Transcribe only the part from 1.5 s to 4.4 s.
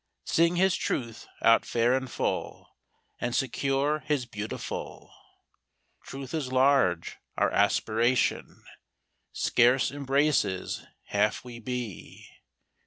fair and full, And secure His